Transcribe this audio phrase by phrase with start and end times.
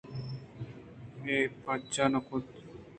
[1.25, 2.67] اےپُچ نہ اَت اَنت